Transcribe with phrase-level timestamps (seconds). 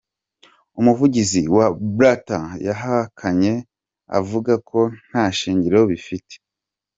[0.79, 3.53] Umuvugizi wa Blatter, yabihakanye
[4.19, 6.33] avuga ko nta shingiro bifite.